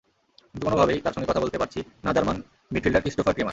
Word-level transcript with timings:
কিন্তু 0.45 0.65
কোনোভাবেই 0.65 0.99
তার 1.01 1.13
সঙ্গে 1.13 1.29
কথা 1.29 1.41
বলতে 1.41 1.57
পারছি 1.57 1.79
নাজার্মান 2.03 2.37
মিডফিল্ডার 2.71 3.01
ক্রিস্টোফার 3.01 3.33
ক্রেমার। 3.33 3.49